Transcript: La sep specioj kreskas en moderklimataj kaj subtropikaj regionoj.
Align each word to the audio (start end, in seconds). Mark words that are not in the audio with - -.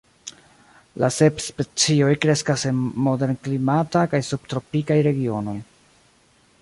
La 1.01 1.09
sep 1.17 1.43
specioj 1.47 2.07
kreskas 2.23 2.65
en 2.71 2.79
moderklimataj 3.09 4.05
kaj 4.15 4.23
subtropikaj 4.31 4.99
regionoj. 5.11 5.59